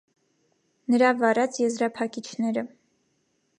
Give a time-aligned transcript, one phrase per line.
[0.93, 2.67] Նրա վարած եզրափակիչները։